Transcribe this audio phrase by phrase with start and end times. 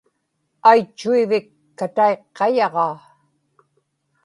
[0.69, 1.45] aitchuivik
[1.77, 2.95] kataiqqayaġaa